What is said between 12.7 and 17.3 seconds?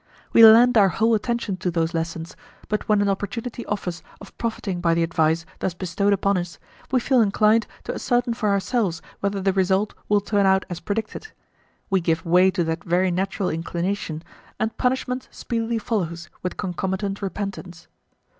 very natural inclination, and punishment speedily follows with concomitant